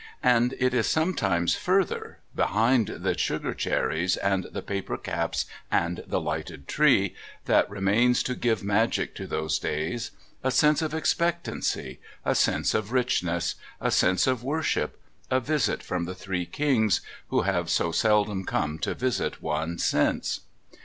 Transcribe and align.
And 0.23 0.55
it 0.57 0.73
is 0.73 0.87
something 0.89 1.45
further 1.45 2.17
behind 2.35 2.87
the 2.87 3.15
sugar 3.15 3.53
cherries 3.53 4.17
and 4.17 4.45
the 4.45 4.63
paper 4.63 4.97
caps 4.97 5.45
and 5.69 6.03
the 6.07 6.19
lighted 6.19 6.67
tree 6.67 7.13
that 7.45 7.69
remains 7.69 8.23
to 8.23 8.33
give 8.33 8.63
magic 8.63 9.13
to 9.13 9.27
those 9.27 9.59
days; 9.59 10.09
a 10.43 10.49
sense 10.49 10.81
of 10.81 10.95
expectancy, 10.95 11.99
a 12.25 12.33
sense 12.33 12.73
of 12.73 12.91
richness, 12.91 13.53
a 13.79 13.91
sense 13.91 14.25
of 14.25 14.43
worship, 14.43 14.99
a 15.29 15.39
visit 15.39 15.83
from 15.83 16.05
the 16.05 16.15
Three 16.15 16.47
Kings 16.47 17.01
who 17.27 17.43
have 17.43 17.69
so 17.69 17.91
seldom 17.91 18.43
come 18.43 18.79
to 18.79 18.95
visit 18.95 19.39
one 19.43 19.77
since. 19.77 20.39